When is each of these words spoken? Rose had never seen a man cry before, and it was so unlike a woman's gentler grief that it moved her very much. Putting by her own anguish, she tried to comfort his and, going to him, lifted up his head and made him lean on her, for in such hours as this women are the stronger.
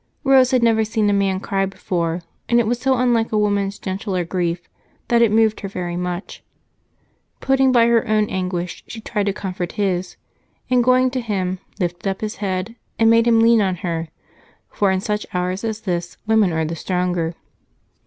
Rose 0.23 0.49
had 0.49 0.63
never 0.63 0.83
seen 0.83 1.11
a 1.11 1.13
man 1.13 1.39
cry 1.39 1.67
before, 1.67 2.21
and 2.49 2.59
it 2.59 2.65
was 2.65 2.79
so 2.79 2.95
unlike 2.97 3.31
a 3.31 3.37
woman's 3.37 3.77
gentler 3.77 4.25
grief 4.25 4.67
that 5.09 5.21
it 5.21 5.31
moved 5.31 5.59
her 5.59 5.67
very 5.69 5.95
much. 5.95 6.43
Putting 7.39 7.71
by 7.71 7.85
her 7.85 8.07
own 8.07 8.27
anguish, 8.27 8.83
she 8.87 8.99
tried 8.99 9.27
to 9.27 9.31
comfort 9.31 9.73
his 9.73 10.17
and, 10.71 10.83
going 10.83 11.11
to 11.11 11.21
him, 11.21 11.59
lifted 11.79 12.09
up 12.09 12.21
his 12.21 12.37
head 12.37 12.75
and 12.97 13.11
made 13.11 13.27
him 13.27 13.41
lean 13.41 13.61
on 13.61 13.75
her, 13.85 14.07
for 14.71 14.89
in 14.89 15.01
such 15.01 15.27
hours 15.35 15.63
as 15.63 15.81
this 15.81 16.17
women 16.25 16.51
are 16.51 16.65
the 16.65 16.75
stronger. 16.75 17.35